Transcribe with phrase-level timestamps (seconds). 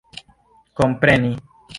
[0.77, 1.31] kompreni